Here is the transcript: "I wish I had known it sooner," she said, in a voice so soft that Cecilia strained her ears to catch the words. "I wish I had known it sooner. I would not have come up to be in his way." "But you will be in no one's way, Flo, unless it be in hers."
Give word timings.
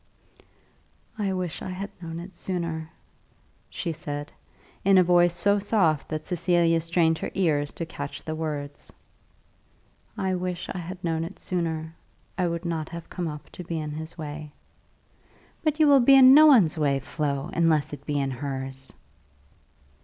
"I 1.19 1.31
wish 1.33 1.61
I 1.61 1.69
had 1.69 1.91
known 2.01 2.19
it 2.19 2.33
sooner," 2.35 2.89
she 3.69 3.93
said, 3.93 4.31
in 4.83 4.97
a 4.97 5.03
voice 5.03 5.35
so 5.35 5.59
soft 5.59 6.09
that 6.09 6.25
Cecilia 6.25 6.81
strained 6.81 7.19
her 7.19 7.29
ears 7.35 7.71
to 7.75 7.85
catch 7.85 8.23
the 8.23 8.33
words. 8.33 8.91
"I 10.17 10.33
wish 10.33 10.67
I 10.73 10.79
had 10.79 11.03
known 11.03 11.23
it 11.23 11.37
sooner. 11.37 11.95
I 12.35 12.47
would 12.47 12.65
not 12.65 12.89
have 12.89 13.11
come 13.11 13.27
up 13.27 13.51
to 13.51 13.63
be 13.63 13.77
in 13.79 13.91
his 13.91 14.17
way." 14.17 14.53
"But 15.63 15.79
you 15.79 15.85
will 15.85 15.99
be 15.99 16.15
in 16.15 16.33
no 16.33 16.47
one's 16.47 16.79
way, 16.79 16.97
Flo, 16.99 17.51
unless 17.53 17.93
it 17.93 18.03
be 18.03 18.19
in 18.19 18.31
hers." 18.31 18.91